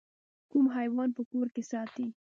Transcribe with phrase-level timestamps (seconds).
[0.51, 2.07] کوم حیوان په کور کې ساتئ؟